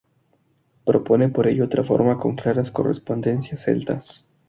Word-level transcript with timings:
Propone 0.83 1.29
por 1.29 1.45
ello 1.45 1.65
otra 1.65 1.83
forma 1.83 2.17
con 2.17 2.35
claras 2.35 2.71
correspondencias 2.71 3.65
celtas. 3.65 4.27